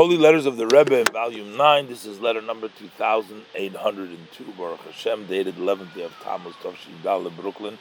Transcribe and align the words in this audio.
Holy 0.00 0.16
Letters 0.16 0.46
of 0.46 0.56
the 0.56 0.66
Rebbe 0.66 0.98
in 0.98 1.04
Volume 1.08 1.58
9. 1.58 1.86
This 1.86 2.06
is 2.06 2.20
letter 2.20 2.40
number 2.40 2.68
2802, 2.68 4.44
Baruch 4.56 4.80
Hashem, 4.80 5.26
dated 5.26 5.56
11th 5.56 5.94
day 5.94 6.04
of 6.04 6.12
Tammuz, 6.22 6.54
Tavshin 6.62 7.02
Dal, 7.02 7.28
Brooklyn. 7.28 7.76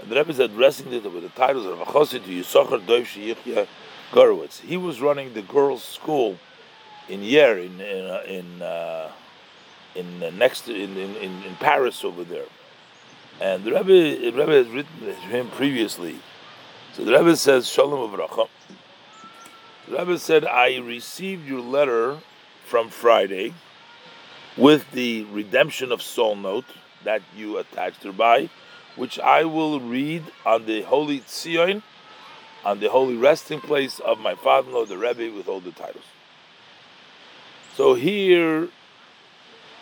And 0.00 0.10
the 0.10 0.16
Rebbe 0.16 0.30
is 0.30 0.38
addressing 0.38 0.90
it 0.94 1.04
with 1.12 1.22
the 1.22 1.28
titles 1.28 1.66
of 1.66 1.78
Achosi 1.80 2.24
to 2.24 2.30
Yisachar 2.30 2.80
Doiv 2.86 3.04
Yichya 3.04 3.66
Gorowitz. 4.12 4.60
He 4.60 4.78
was 4.78 5.02
running 5.02 5.34
the 5.34 5.42
girls' 5.42 5.84
school 5.84 6.38
in 7.10 7.20
Yerres, 7.20 7.66
in 7.66 7.82
in 7.82 8.06
uh, 8.06 8.22
in, 8.26 8.62
uh, 8.62 9.10
in 9.94 10.22
uh, 10.22 10.30
next 10.30 10.68
in, 10.68 10.96
in 10.96 11.16
in 11.16 11.54
Paris 11.56 12.02
over 12.02 12.24
there. 12.24 12.46
And 13.42 13.62
the 13.62 13.72
Rebbe, 13.72 13.84
the 13.84 14.30
Rebbe 14.30 14.52
has 14.52 14.68
written 14.68 15.00
to 15.00 15.12
him 15.12 15.50
previously. 15.50 16.18
So 16.94 17.04
the 17.04 17.12
Rebbe 17.12 17.36
says, 17.36 17.68
Shalom 17.68 18.10
Avracha. 18.10 18.48
The 19.88 19.98
Rebbe 19.98 20.18
said, 20.18 20.44
I 20.44 20.76
received 20.78 21.46
your 21.46 21.60
letter 21.60 22.18
from 22.64 22.88
Friday 22.88 23.52
with 24.56 24.90
the 24.92 25.24
redemption 25.24 25.90
of 25.90 26.00
soul 26.00 26.36
note 26.36 26.66
that 27.04 27.22
you 27.36 27.58
attached 27.58 28.16
by, 28.16 28.48
which 28.94 29.18
I 29.18 29.44
will 29.44 29.80
read 29.80 30.22
on 30.46 30.66
the 30.66 30.82
holy 30.82 31.20
Tzion, 31.20 31.82
on 32.64 32.78
the 32.78 32.90
holy 32.90 33.16
resting 33.16 33.60
place 33.60 33.98
of 33.98 34.20
my 34.20 34.36
father-in-law, 34.36 34.86
the 34.86 34.98
Rebbe, 34.98 35.34
with 35.34 35.48
all 35.48 35.60
the 35.60 35.72
titles. 35.72 36.04
So 37.74 37.94
here 37.94 38.68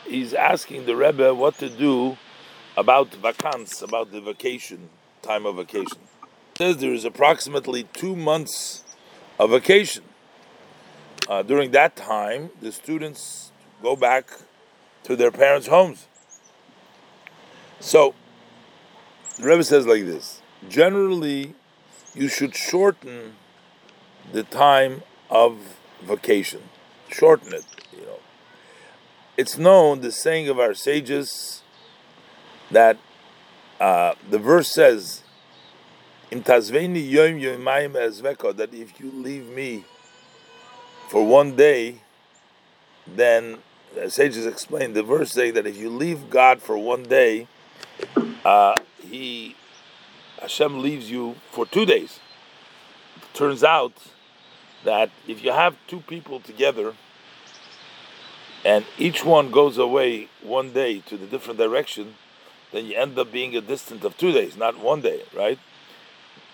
he's 0.06 0.32
asking 0.32 0.86
the 0.86 0.96
Rebbe 0.96 1.34
what 1.34 1.58
to 1.58 1.68
do 1.68 2.16
about 2.74 3.10
vacance, 3.10 3.82
about 3.82 4.12
the 4.12 4.20
vacation, 4.22 4.88
time 5.20 5.44
of 5.44 5.56
vacation. 5.56 5.98
says 6.56 6.78
there 6.78 6.94
is 6.94 7.04
approximately 7.04 7.84
two 7.92 8.16
months 8.16 8.84
a 9.40 9.48
vacation. 9.48 10.04
Uh, 11.26 11.42
during 11.42 11.70
that 11.70 11.96
time, 11.96 12.50
the 12.60 12.70
students 12.70 13.52
go 13.82 13.96
back 13.96 14.30
to 15.02 15.16
their 15.16 15.30
parents' 15.30 15.66
homes. 15.66 16.06
So, 17.80 18.14
the 19.38 19.46
Rebbe 19.46 19.64
says 19.64 19.86
like 19.86 20.04
this 20.04 20.42
generally, 20.68 21.54
you 22.14 22.28
should 22.28 22.54
shorten 22.54 23.36
the 24.30 24.42
time 24.42 25.02
of 25.30 25.56
vacation. 26.02 26.60
Shorten 27.08 27.54
it, 27.54 27.64
you 27.92 28.04
know. 28.04 28.18
It's 29.38 29.56
known, 29.56 30.02
the 30.02 30.12
saying 30.12 30.50
of 30.50 30.60
our 30.60 30.74
sages, 30.74 31.62
that 32.70 32.98
uh, 33.80 34.14
the 34.28 34.38
verse 34.38 34.68
says, 34.68 35.19
in 36.30 36.42
Tazveni 36.42 37.08
Yom 37.10 37.40
Yomayim 37.40 37.92
Ezveko, 37.92 38.56
that 38.56 38.72
if 38.72 39.00
you 39.00 39.10
leave 39.10 39.46
me 39.48 39.84
for 41.08 41.26
one 41.26 41.56
day, 41.56 42.00
then 43.06 43.58
sages 44.08 44.46
explain 44.46 44.92
the 44.92 45.02
verse 45.02 45.32
saying 45.32 45.54
that 45.54 45.66
if 45.66 45.76
you 45.76 45.90
leave 45.90 46.30
God 46.30 46.62
for 46.62 46.78
one 46.78 47.02
day, 47.02 47.48
uh, 48.44 48.76
He 49.02 49.56
Hashem 50.40 50.80
leaves 50.80 51.10
you 51.10 51.34
for 51.50 51.66
two 51.66 51.84
days. 51.84 52.20
It 53.16 53.34
turns 53.34 53.64
out 53.64 53.92
that 54.84 55.10
if 55.26 55.44
you 55.44 55.52
have 55.52 55.76
two 55.86 56.00
people 56.00 56.40
together 56.40 56.94
and 58.64 58.84
each 58.98 59.24
one 59.24 59.50
goes 59.50 59.78
away 59.78 60.28
one 60.42 60.72
day 60.72 61.00
to 61.00 61.16
the 61.16 61.26
different 61.26 61.58
direction, 61.58 62.14
then 62.72 62.86
you 62.86 62.96
end 62.96 63.18
up 63.18 63.32
being 63.32 63.56
a 63.56 63.60
distance 63.60 64.04
of 64.04 64.16
two 64.16 64.32
days, 64.32 64.56
not 64.56 64.78
one 64.78 65.00
day, 65.00 65.22
right? 65.34 65.58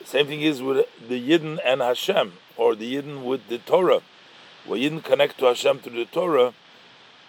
Same 0.06 0.28
thing 0.28 0.40
is 0.40 0.62
with 0.62 0.86
the 1.08 1.20
Yidden 1.20 1.58
and 1.64 1.80
Hashem, 1.80 2.34
or 2.56 2.76
the 2.76 2.94
Yidden 2.94 3.24
with 3.24 3.48
the 3.48 3.58
Torah. 3.58 4.02
When 4.64 4.80
Yidden 4.80 5.02
connect 5.02 5.38
to 5.38 5.46
Hashem 5.46 5.80
through 5.80 5.96
the 5.98 6.04
Torah, 6.04 6.54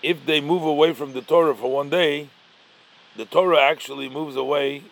if 0.04 0.24
they 0.28 0.42
move 0.42 0.62
away 0.62 0.94
from 0.94 1.14
the 1.14 1.24
Torah 1.24 1.56
for 1.56 1.72
one 1.72 1.90
day, 1.90 2.30
the 3.16 3.26
Torah 3.26 3.60
actually 3.60 4.08
moves 4.10 4.36
away 4.36 4.84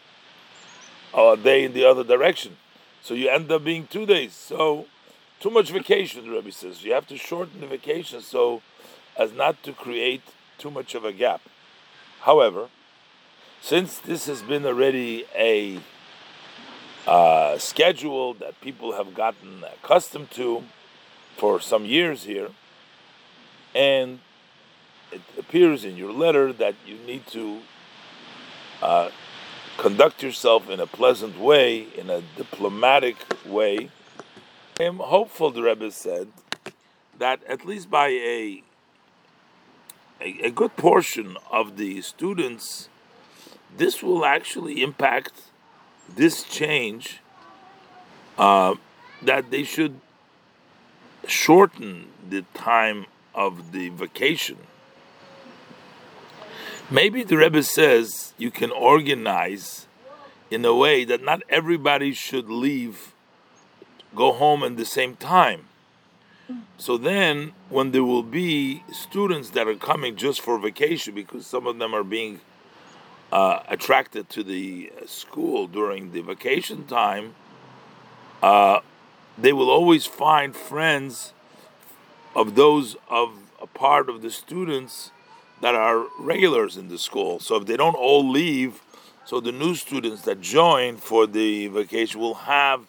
a 1.13 1.37
day 1.37 1.63
in 1.63 1.73
the 1.73 1.85
other 1.85 2.03
direction. 2.03 2.57
So 3.03 3.13
you 3.13 3.29
end 3.29 3.51
up 3.51 3.63
being 3.63 3.85
two 3.85 4.07
days. 4.07 4.33
So 4.33 4.87
too 5.39 5.51
much 5.51 5.69
vacation, 5.69 6.25
the 6.25 6.31
Rebbe 6.31 6.51
says. 6.51 6.83
You 6.83 6.93
have 6.93 7.05
to 7.09 7.17
shorten 7.17 7.61
the 7.61 7.67
vacation 7.67 8.21
so 8.21 8.63
as 9.15 9.31
not 9.31 9.61
to 9.61 9.73
create 9.73 10.23
too 10.57 10.71
much 10.71 10.95
of 10.95 11.05
a 11.05 11.13
gap. 11.13 11.41
However, 12.21 12.69
since 13.61 13.99
this 13.99 14.25
has 14.25 14.41
been 14.41 14.65
already 14.65 15.25
a 15.35 15.81
uh, 17.07 17.57
schedule 17.57 18.33
that 18.35 18.59
people 18.61 18.93
have 18.93 19.13
gotten 19.13 19.63
accustomed 19.63 20.31
to 20.31 20.63
for 21.37 21.59
some 21.59 21.85
years 21.85 22.23
here, 22.23 22.49
and 23.73 24.19
it 25.11 25.21
appears 25.37 25.83
in 25.83 25.95
your 25.97 26.11
letter 26.11 26.51
that 26.53 26.75
you 26.85 26.97
need 27.05 27.27
to 27.27 27.59
uh, 28.81 29.09
conduct 29.77 30.23
yourself 30.23 30.69
in 30.69 30.79
a 30.79 30.87
pleasant 30.87 31.39
way, 31.39 31.87
in 31.97 32.09
a 32.09 32.21
diplomatic 32.37 33.17
way. 33.45 33.89
I 34.79 34.83
am 34.83 34.97
hopeful, 34.97 35.51
the 35.51 35.61
Rebbe 35.61 35.91
said, 35.91 36.27
that 37.17 37.43
at 37.45 37.65
least 37.65 37.89
by 37.89 38.07
a, 38.07 38.63
a, 40.19 40.47
a 40.47 40.51
good 40.51 40.75
portion 40.75 41.37
of 41.51 41.77
the 41.77 42.01
students, 42.01 42.89
this 43.77 44.01
will 44.01 44.25
actually 44.25 44.81
impact 44.81 45.33
this 46.13 46.43
change 46.43 47.19
uh, 48.37 48.75
that 49.21 49.51
they 49.51 49.63
should 49.63 49.99
shorten 51.27 52.07
the 52.29 52.43
time 52.53 53.05
of 53.33 53.71
the 53.71 53.89
vacation. 53.89 54.57
Maybe 56.89 57.23
the 57.23 57.37
Rebbe 57.37 57.63
says 57.63 58.33
you 58.37 58.51
can 58.51 58.71
organize 58.71 59.87
in 60.51 60.63
a 60.63 60.75
way 60.75 61.03
that 61.05 61.23
not 61.23 61.41
everybody 61.49 62.13
should 62.13 62.49
leave, 62.49 63.13
go 64.13 64.31
home 64.31 64.63
at 64.63 64.77
the 64.77 64.85
same 64.85 65.15
time. 65.15 65.65
So 66.77 66.97
then, 66.97 67.53
when 67.69 67.91
there 67.91 68.03
will 68.03 68.23
be 68.23 68.83
students 68.91 69.49
that 69.51 69.67
are 69.67 69.75
coming 69.75 70.15
just 70.15 70.41
for 70.41 70.59
vacation, 70.59 71.15
because 71.15 71.47
some 71.47 71.65
of 71.65 71.79
them 71.79 71.95
are 71.95 72.03
being 72.03 72.41
uh, 73.31 73.59
attracted 73.67 74.29
to 74.29 74.43
the 74.43 74.91
school 75.05 75.67
during 75.67 76.11
the 76.11 76.21
vacation 76.21 76.85
time, 76.85 77.35
uh, 78.41 78.79
they 79.37 79.53
will 79.53 79.69
always 79.69 80.05
find 80.05 80.55
friends 80.55 81.33
of 82.35 82.55
those 82.55 82.95
of 83.09 83.33
a 83.61 83.67
part 83.67 84.09
of 84.09 84.21
the 84.21 84.31
students 84.31 85.11
that 85.61 85.75
are 85.75 86.05
regulars 86.19 86.77
in 86.77 86.89
the 86.89 86.97
school. 86.97 87.39
So 87.39 87.55
if 87.55 87.65
they 87.65 87.77
don't 87.77 87.95
all 87.95 88.29
leave, 88.29 88.81
so 89.25 89.39
the 89.39 89.51
new 89.51 89.73
students 89.75 90.21
that 90.23 90.41
join 90.41 90.97
for 90.97 91.25
the 91.25 91.67
vacation 91.67 92.19
will 92.19 92.35
have 92.35 92.85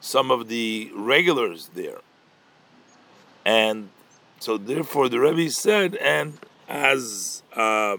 some 0.00 0.30
of 0.30 0.48
the 0.48 0.90
regulars 0.94 1.70
there. 1.74 2.00
And 3.44 3.88
so 4.40 4.58
therefore 4.58 5.08
the 5.08 5.20
Rebbe 5.20 5.50
said, 5.50 5.96
and 5.96 6.38
as 6.68 7.42
uh, 7.56 7.96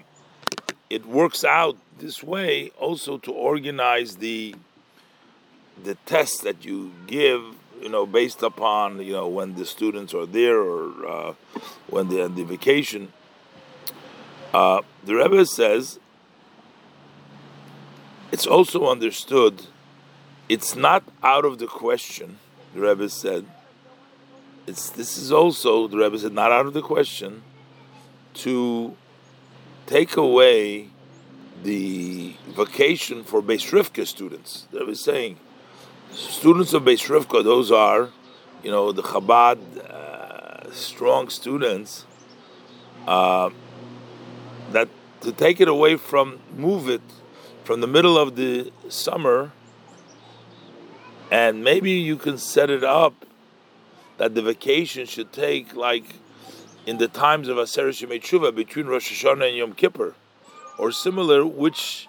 it 0.89 1.05
works 1.05 1.43
out 1.43 1.77
this 1.99 2.23
way, 2.23 2.71
also 2.79 3.17
to 3.19 3.31
organize 3.31 4.17
the 4.17 4.55
the 5.81 5.95
tests 6.05 6.41
that 6.41 6.65
you 6.65 6.91
give, 7.07 7.41
you 7.81 7.87
know, 7.87 8.05
based 8.05 8.43
upon 8.43 9.01
you 9.01 9.13
know 9.13 9.27
when 9.27 9.55
the 9.55 9.65
students 9.65 10.13
are 10.13 10.25
there 10.25 10.59
or 10.59 11.07
uh, 11.07 11.33
when 11.87 12.09
they're 12.09 12.25
on 12.25 12.35
the 12.35 12.43
vacation. 12.43 13.13
Uh, 14.53 14.81
the 15.03 15.15
Rebbe 15.15 15.45
says 15.45 15.99
it's 18.31 18.47
also 18.47 18.87
understood. 18.89 19.67
It's 20.47 20.75
not 20.75 21.03
out 21.21 21.45
of 21.45 21.59
the 21.59 21.67
question. 21.67 22.39
The 22.73 22.81
Rebbe 22.81 23.09
said 23.09 23.45
it's 24.69 24.89
this 24.91 25.17
is 25.17 25.31
also 25.31 25.87
the 25.87 25.97
Rebbe 25.97 26.17
said 26.17 26.33
not 26.33 26.51
out 26.51 26.65
of 26.65 26.73
the 26.73 26.81
question 26.81 27.43
to 28.35 28.95
take 29.89 30.15
away 30.17 30.87
the 31.63 32.35
vacation 32.55 33.23
for 33.23 33.41
Beis 33.41 33.71
Rivka 33.71 34.05
students. 34.05 34.67
They 34.71 34.83
were 34.83 34.93
saying 34.93 35.39
students 36.11 36.73
of 36.73 36.83
Beis 36.83 37.07
Rivka, 37.09 37.43
those 37.43 37.71
are, 37.71 38.09
you 38.61 38.69
know, 38.69 38.91
the 38.91 39.01
Chabad 39.01 39.57
uh, 39.77 40.71
strong 40.71 41.29
students. 41.29 42.05
Uh, 43.07 43.49
that 44.71 44.87
to 45.21 45.31
take 45.31 45.59
it 45.59 45.67
away 45.67 45.95
from, 45.95 46.39
move 46.55 46.87
it 46.87 47.01
from 47.63 47.81
the 47.81 47.87
middle 47.87 48.15
of 48.15 48.35
the 48.35 48.71
summer, 48.89 49.51
and 51.31 51.63
maybe 51.63 51.91
you 51.91 52.15
can 52.15 52.37
set 52.37 52.69
it 52.69 52.83
up 52.83 53.25
that 54.17 54.35
the 54.35 54.43
vacation 54.43 55.07
should 55.07 55.33
take 55.33 55.75
like 55.75 56.05
in 56.85 56.97
the 56.97 57.07
times 57.07 57.47
of 57.47 57.57
Aseret 57.57 58.07
Shemei 58.07 58.55
between 58.55 58.87
Rosh 58.87 59.11
Hashanah 59.11 59.49
and 59.49 59.57
Yom 59.57 59.73
Kippur, 59.73 60.15
or 60.77 60.91
similar, 60.91 61.45
which, 61.45 62.07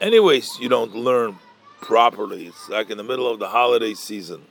anyways, 0.00 0.58
you 0.60 0.68
don't 0.68 0.94
learn 0.94 1.38
properly. 1.80 2.46
It's 2.46 2.68
like 2.68 2.90
in 2.90 2.98
the 2.98 3.04
middle 3.04 3.30
of 3.30 3.38
the 3.38 3.48
holiday 3.48 3.94
season. 3.94 4.46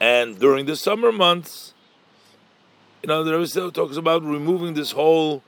And 0.00 0.38
during 0.38 0.66
the 0.66 0.76
summer 0.76 1.12
months, 1.12 1.74
You 3.02 3.08
know, 3.08 3.24
the 3.24 3.36
Rebbe 3.36 3.72
talks 3.72 3.96
about 3.96 4.22
removing 4.22 4.74
this 4.74 4.92
whole 4.92 5.42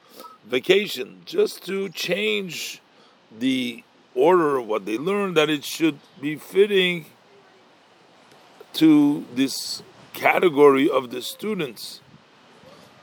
vacation 0.45 1.23
just 1.25 1.65
to 1.67 1.89
change 1.89 2.81
the 3.31 3.85
order 4.13 4.57
of 4.57 4.67
what 4.67 4.87
they 4.87 4.99
learn, 4.99 5.35
that 5.35 5.49
it 5.49 5.65
should 5.65 6.01
be 6.21 6.35
fitting 6.35 7.07
to 8.73 9.25
this 9.33 9.85
category 10.15 10.91
of 10.91 11.11
the 11.11 11.23
students 11.23 12.01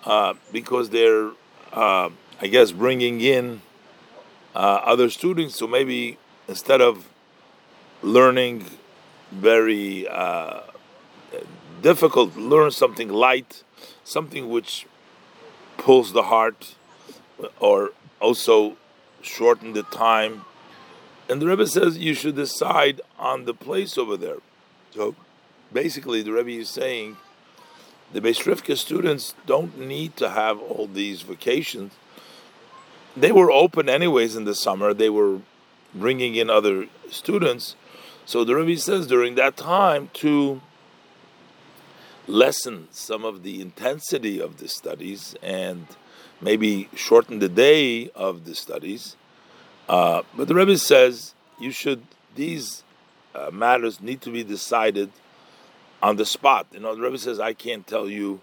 uh, 0.06 0.34
because 0.52 0.90
they're, 0.90 1.32
uh, 1.72 2.10
I 2.42 2.48
guess, 2.48 2.72
bringing 2.72 3.22
in 3.22 3.62
uh, 4.56 4.82
other 4.84 5.10
students. 5.10 5.56
So 5.56 5.68
maybe 5.68 6.18
instead 6.48 6.82
of 6.82 7.08
learning 8.02 8.66
very 9.32 10.08
uh, 10.08 10.62
difficult, 11.82 12.36
learn 12.36 12.72
something 12.72 13.10
light, 13.10 13.64
something 14.04 14.50
which 14.50 14.86
pulls 15.78 16.14
the 16.14 16.24
heart, 16.24 16.76
or 17.60 17.92
also 18.20 18.78
shorten 19.22 19.74
the 19.74 19.84
time. 19.84 20.46
And 21.30 21.42
the 21.42 21.48
Rebbe 21.48 21.66
says 21.68 21.98
you 21.98 22.14
should 22.14 22.36
decide 22.36 23.02
on 23.18 23.46
the 23.46 23.54
place 23.54 23.98
over 23.98 24.18
there. 24.18 24.38
So 24.94 25.16
basically, 25.72 26.22
the 26.22 26.34
Rebbe 26.34 26.62
is 26.62 26.70
saying 26.70 27.18
the 28.14 28.22
Beis 28.22 28.44
Rivka 28.44 28.78
students 28.78 29.36
don't 29.46 29.78
need 29.78 30.18
to 30.18 30.30
have 30.30 30.60
all 30.60 30.88
these 30.88 31.22
vacations. 31.22 31.94
They 33.16 33.32
were 33.32 33.52
open 33.52 33.90
anyways 33.90 34.36
in 34.36 34.46
the 34.46 34.56
summer. 34.56 34.94
They 34.94 35.10
were 35.10 35.40
bringing 35.94 36.36
in 36.36 36.50
other 36.50 36.88
students. 37.10 37.76
So 38.26 38.44
the 38.44 38.56
Rebbe 38.56 38.80
says 38.80 39.08
during 39.08 39.36
that 39.36 39.58
time 39.58 40.10
to 40.14 40.62
lessen 42.28 42.88
some 42.92 43.26
of 43.26 43.44
the 43.44 43.62
intensity 43.62 44.40
of 44.40 44.58
the 44.58 44.68
studies 44.68 45.36
and 45.42 45.88
maybe 46.40 46.90
shorten 46.96 47.40
the 47.40 47.50
day 47.50 48.10
of 48.12 48.46
the 48.46 48.56
studies. 48.56 49.16
Uh, 49.90 50.22
but 50.36 50.48
the 50.48 50.56
Rebbe 50.56 50.78
says 50.78 51.34
you 51.60 51.72
should 51.72 52.04
these 52.36 52.84
uh, 53.36 53.50
matters 53.52 54.02
need 54.02 54.22
to 54.22 54.32
be 54.32 54.44
decided 54.44 55.12
on 56.02 56.16
the 56.16 56.26
spot. 56.26 56.68
You 56.72 56.80
know, 56.80 56.96
the 56.96 57.02
Rebbe 57.02 57.18
says 57.18 57.40
I 57.40 57.54
can't 57.54 57.86
tell 57.86 58.10
you 58.10 58.42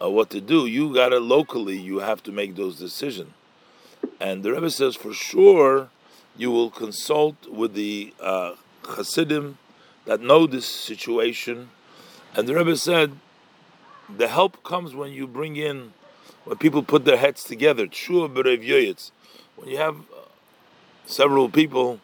uh, 0.00 0.10
what 0.10 0.30
to 0.30 0.40
do. 0.40 0.66
You 0.66 0.94
got 0.94 1.10
to 1.10 1.18
locally. 1.18 1.78
You 1.78 1.98
have 1.98 2.22
to 2.24 2.32
make 2.32 2.56
those 2.56 2.78
decisions. 2.78 3.32
And 4.20 4.42
the 4.42 4.52
Rebbe 4.52 4.70
says 4.70 4.94
for 4.96 5.12
sure 5.12 5.88
you 6.36 6.50
will 6.50 6.70
consult 6.70 7.48
with 7.48 7.74
the 7.74 8.12
uh, 8.20 8.54
Hasidim 8.84 9.58
that 10.04 10.20
know 10.20 10.46
this 10.46 10.66
situation. 10.66 11.70
And 12.34 12.48
the 12.48 12.54
Rebbe 12.54 12.76
said, 12.76 13.12
the 14.14 14.28
help 14.28 14.62
comes 14.64 14.94
when 14.94 15.12
you 15.12 15.26
bring 15.26 15.56
in, 15.56 15.92
when 16.44 16.58
people 16.58 16.82
put 16.82 17.04
their 17.04 17.16
heads 17.16 17.44
together. 17.44 17.86
When 17.86 19.68
you 19.68 19.76
have 19.78 19.96
uh, 19.96 20.28
several 21.06 21.48
people, 21.48 22.00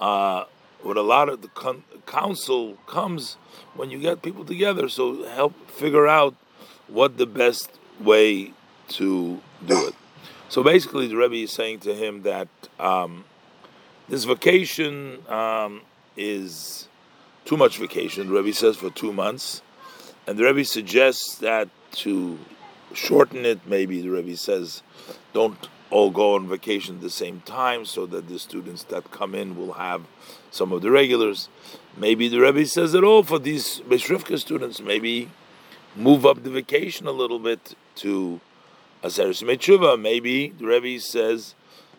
uh, 0.00 0.44
with 0.84 0.96
a 0.96 1.02
lot 1.02 1.28
of 1.28 1.42
the 1.42 1.48
con- 1.48 1.84
counsel 2.06 2.74
comes 2.86 3.36
when 3.74 3.90
you 3.90 3.98
get 3.98 4.22
people 4.22 4.44
together. 4.44 4.88
So 4.88 5.24
help 5.24 5.70
figure 5.70 6.06
out 6.06 6.34
what 6.88 7.16
the 7.16 7.26
best 7.26 7.70
way 7.98 8.52
to 8.88 9.40
do 9.66 9.88
it. 9.88 9.94
So 10.48 10.62
basically, 10.62 11.08
the 11.08 11.16
Rebbe 11.16 11.36
is 11.36 11.52
saying 11.52 11.80
to 11.80 11.94
him 11.94 12.22
that 12.22 12.48
um, 12.78 13.24
this 14.08 14.24
vacation 14.24 15.18
um, 15.28 15.80
is 16.16 16.86
too 17.44 17.56
much 17.56 17.78
vacation. 17.78 18.28
The 18.28 18.34
Rebbe 18.34 18.52
says 18.52 18.76
for 18.76 18.90
two 18.90 19.12
months, 19.12 19.62
and 20.26 20.38
the 20.38 20.44
Rebbe 20.44 20.64
suggests 20.64 21.36
that 21.36 21.68
to 21.92 22.38
shorten 22.96 23.44
it. 23.44 23.60
Maybe 23.66 24.00
the 24.00 24.10
Rebbe 24.10 24.36
says, 24.36 24.82
don't 25.32 25.68
all 25.90 26.10
go 26.10 26.34
on 26.34 26.48
vacation 26.48 26.96
at 26.96 27.00
the 27.02 27.10
same 27.10 27.40
time, 27.44 27.84
so 27.84 28.06
that 28.06 28.28
the 28.28 28.38
students 28.38 28.84
that 28.84 29.10
come 29.10 29.34
in 29.34 29.56
will 29.56 29.74
have 29.74 30.02
some 30.50 30.72
of 30.72 30.82
the 30.82 30.90
regulars. 30.90 31.48
Maybe 31.96 32.28
the 32.28 32.40
Rebbe 32.40 32.66
says 32.66 32.94
it 32.94 33.04
all 33.04 33.22
for 33.22 33.38
these 33.38 33.80
Beis 33.80 34.08
Rivka 34.08 34.38
students. 34.38 34.80
Maybe 34.80 35.30
move 35.94 36.26
up 36.26 36.42
the 36.42 36.50
vacation 36.50 37.06
a 37.06 37.12
little 37.12 37.38
bit 37.38 37.76
to 37.96 38.40
Aseres 39.02 39.42
Metshuva. 39.42 40.00
Maybe 40.00 40.48
the 40.48 40.66
Rebbe 40.66 41.00
says 41.00 41.54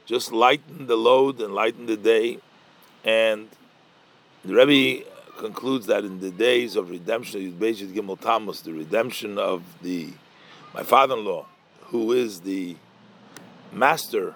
just 0.06 0.32
lighten 0.32 0.88
the 0.88 0.96
load 0.96 1.40
and 1.40 1.54
lighten 1.54 1.86
the 1.86 1.98
day. 1.98 2.40
And 3.04 3.48
the 4.44 4.56
Rebbe 4.56 5.06
concludes 5.38 5.86
that 5.88 6.04
in 6.04 6.20
the 6.20 6.32
days 6.32 6.76
of 6.76 6.90
redemption, 6.90 7.42
Yud 7.42 7.58
Beis 7.58 7.94
Gimel 7.94 8.20
Tammuz, 8.20 8.62
the 8.62 8.74
redemption 8.74 9.38
of 9.38 9.64
the 9.82 10.14
my 10.76 10.84
father-in-law, 10.84 11.46
who 11.86 12.12
is 12.12 12.42
the 12.42 12.76
master 13.72 14.34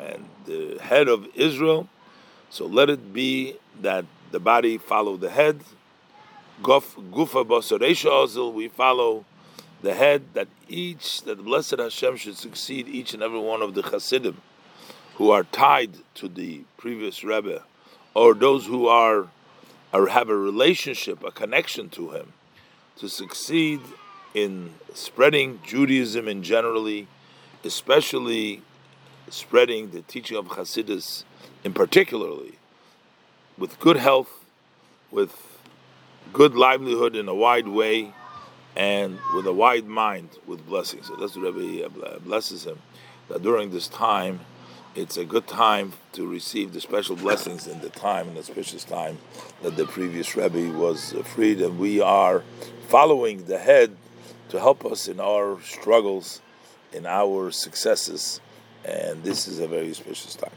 and 0.00 0.24
the 0.46 0.78
head 0.80 1.08
of 1.08 1.28
Israel. 1.34 1.88
So 2.48 2.64
let 2.64 2.88
it 2.88 3.12
be 3.12 3.56
that 3.82 4.06
the 4.30 4.40
body 4.40 4.78
follow 4.78 5.18
the 5.18 5.28
head. 5.28 5.60
Gufa 6.62 8.54
we 8.54 8.68
follow 8.68 9.26
the 9.82 9.92
head. 9.92 10.22
That 10.32 10.48
each 10.70 11.22
that 11.24 11.36
the 11.36 11.42
blessed 11.42 11.78
Hashem 11.78 12.16
should 12.16 12.38
succeed 12.38 12.88
each 12.88 13.12
and 13.12 13.22
every 13.22 13.40
one 13.40 13.60
of 13.60 13.74
the 13.74 13.82
Hasidim 13.82 14.40
who 15.16 15.30
are 15.30 15.44
tied 15.44 15.96
to 16.14 16.28
the 16.28 16.62
previous 16.78 17.22
Rebbe, 17.22 17.62
or 18.14 18.32
those 18.32 18.64
who 18.66 18.86
are 18.86 19.28
have 19.92 20.30
a 20.30 20.36
relationship, 20.36 21.22
a 21.22 21.30
connection 21.30 21.90
to 21.90 22.12
him, 22.12 22.32
to 22.96 23.08
succeed 23.08 23.80
in 24.34 24.74
spreading 24.92 25.60
Judaism 25.64 26.28
in 26.28 26.42
generally, 26.42 27.06
especially 27.64 28.62
spreading 29.30 29.92
the 29.92 30.02
teaching 30.02 30.36
of 30.36 30.48
Hasidus 30.48 31.24
in 31.62 31.72
particularly, 31.72 32.58
with 33.56 33.78
good 33.80 33.96
health, 33.96 34.44
with 35.10 35.60
good 36.32 36.54
livelihood 36.54 37.14
in 37.14 37.28
a 37.28 37.34
wide 37.34 37.68
way, 37.68 38.12
and 38.76 39.18
with 39.34 39.46
a 39.46 39.52
wide 39.52 39.86
mind, 39.86 40.28
with 40.46 40.66
blessings. 40.66 41.06
So 41.06 41.16
that's 41.16 41.36
what 41.36 41.54
Rebbe 41.54 42.18
blesses 42.20 42.66
him, 42.66 42.80
that 43.28 43.42
during 43.42 43.70
this 43.70 43.88
time, 43.88 44.40
it's 44.96 45.16
a 45.16 45.24
good 45.24 45.46
time 45.46 45.92
to 46.12 46.28
receive 46.28 46.72
the 46.72 46.80
special 46.80 47.16
blessings 47.16 47.66
in 47.66 47.80
the 47.80 47.88
time, 47.88 48.28
in 48.28 48.34
the 48.34 48.40
auspicious 48.40 48.84
time 48.84 49.18
that 49.62 49.76
the 49.76 49.86
previous 49.86 50.36
Rebbe 50.36 50.76
was 50.76 51.14
freed, 51.24 51.60
and 51.60 51.78
we 51.78 52.00
are 52.00 52.42
following 52.88 53.44
the 53.46 53.58
head 53.58 53.96
to 54.48 54.60
help 54.60 54.84
us 54.84 55.08
in 55.08 55.20
our 55.20 55.60
struggles, 55.60 56.40
in 56.92 57.06
our 57.06 57.50
successes, 57.50 58.40
and 58.84 59.22
this 59.22 59.48
is 59.48 59.60
a 59.60 59.66
very 59.66 59.90
auspicious 59.90 60.34
time. 60.34 60.50